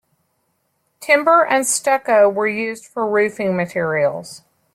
[0.99, 4.41] Timber and stucco were used for roofing materials.